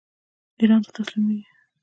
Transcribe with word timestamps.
ایران 0.59 0.81
ته 0.85 0.89
تسلیمیږي. 0.95 1.43